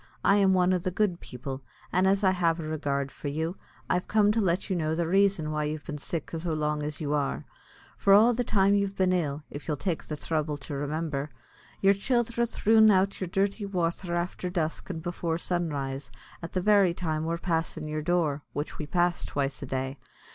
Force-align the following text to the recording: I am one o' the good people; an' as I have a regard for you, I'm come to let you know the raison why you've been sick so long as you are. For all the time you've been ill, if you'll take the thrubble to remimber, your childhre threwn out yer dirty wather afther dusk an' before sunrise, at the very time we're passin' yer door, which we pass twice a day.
I 0.25 0.37
am 0.37 0.55
one 0.55 0.73
o' 0.73 0.79
the 0.79 0.89
good 0.89 1.19
people; 1.19 1.61
an' 1.93 2.07
as 2.07 2.23
I 2.23 2.31
have 2.31 2.59
a 2.59 2.63
regard 2.63 3.11
for 3.11 3.27
you, 3.27 3.57
I'm 3.87 4.01
come 4.01 4.31
to 4.31 4.41
let 4.41 4.67
you 4.67 4.75
know 4.75 4.95
the 4.95 5.05
raison 5.05 5.51
why 5.51 5.65
you've 5.65 5.85
been 5.85 5.99
sick 5.99 6.31
so 6.35 6.53
long 6.53 6.81
as 6.81 6.99
you 6.99 7.13
are. 7.13 7.45
For 7.97 8.11
all 8.11 8.33
the 8.33 8.43
time 8.43 8.73
you've 8.73 8.95
been 8.95 9.13
ill, 9.13 9.43
if 9.51 9.67
you'll 9.67 9.77
take 9.77 10.05
the 10.05 10.15
thrubble 10.15 10.57
to 10.61 10.73
remimber, 10.73 11.29
your 11.81 11.93
childhre 11.93 12.47
threwn 12.47 12.89
out 12.91 13.21
yer 13.21 13.27
dirty 13.27 13.63
wather 13.67 14.15
afther 14.15 14.49
dusk 14.49 14.89
an' 14.89 15.01
before 15.01 15.37
sunrise, 15.37 16.09
at 16.41 16.53
the 16.53 16.61
very 16.61 16.95
time 16.95 17.25
we're 17.25 17.37
passin' 17.37 17.87
yer 17.87 18.01
door, 18.01 18.41
which 18.53 18.79
we 18.79 18.87
pass 18.87 19.23
twice 19.23 19.61
a 19.61 19.67
day. 19.67 19.99